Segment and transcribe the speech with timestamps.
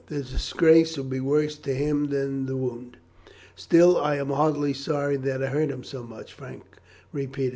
[0.07, 2.97] The disgrace will be worse to him than the wound."
[3.55, 6.63] "Still, I am heartily sorry that I hurt him so much," Frank
[7.13, 7.49] repeated.